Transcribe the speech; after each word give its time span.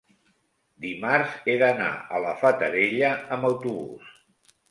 dimarts 0.85 1.35
he 1.49 1.53
d'anar 1.63 1.91
a 2.19 2.23
la 2.25 2.33
Fatarella 2.41 3.11
amb 3.37 3.49
autobús. 3.51 4.09